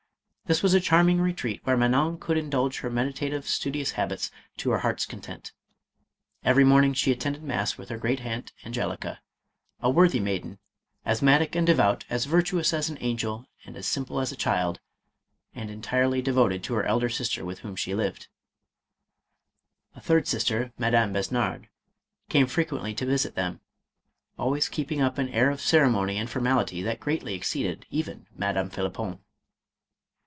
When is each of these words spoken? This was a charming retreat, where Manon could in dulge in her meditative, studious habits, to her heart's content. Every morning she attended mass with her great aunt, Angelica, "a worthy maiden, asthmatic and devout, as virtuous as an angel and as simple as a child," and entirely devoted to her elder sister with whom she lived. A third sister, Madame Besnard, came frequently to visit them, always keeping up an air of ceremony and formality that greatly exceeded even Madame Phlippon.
This 0.47 0.61
was 0.61 0.73
a 0.73 0.81
charming 0.81 1.21
retreat, 1.21 1.61
where 1.63 1.77
Manon 1.77 2.17
could 2.19 2.35
in 2.37 2.49
dulge 2.49 2.75
in 2.75 2.81
her 2.81 2.89
meditative, 2.89 3.47
studious 3.47 3.91
habits, 3.93 4.31
to 4.57 4.71
her 4.71 4.79
heart's 4.79 5.05
content. 5.05 5.53
Every 6.43 6.65
morning 6.65 6.93
she 6.93 7.09
attended 7.09 7.41
mass 7.41 7.77
with 7.77 7.87
her 7.87 7.97
great 7.97 8.19
aunt, 8.25 8.51
Angelica, 8.65 9.21
"a 9.79 9.89
worthy 9.89 10.19
maiden, 10.19 10.59
asthmatic 11.05 11.55
and 11.55 11.65
devout, 11.65 12.03
as 12.09 12.25
virtuous 12.25 12.73
as 12.73 12.89
an 12.89 12.97
angel 12.99 13.45
and 13.63 13.77
as 13.77 13.85
simple 13.87 14.19
as 14.19 14.33
a 14.33 14.35
child," 14.35 14.81
and 15.55 15.69
entirely 15.71 16.21
devoted 16.21 16.65
to 16.65 16.73
her 16.73 16.83
elder 16.83 17.07
sister 17.07 17.45
with 17.45 17.59
whom 17.59 17.77
she 17.77 17.95
lived. 17.95 18.27
A 19.95 20.01
third 20.01 20.27
sister, 20.27 20.73
Madame 20.77 21.13
Besnard, 21.13 21.69
came 22.27 22.45
frequently 22.47 22.93
to 22.95 23.05
visit 23.05 23.35
them, 23.35 23.61
always 24.37 24.67
keeping 24.67 24.99
up 24.99 25.17
an 25.17 25.29
air 25.29 25.49
of 25.49 25.61
ceremony 25.61 26.17
and 26.17 26.29
formality 26.29 26.81
that 26.81 26.99
greatly 26.99 27.35
exceeded 27.35 27.85
even 27.89 28.27
Madame 28.35 28.69
Phlippon. 28.69 29.19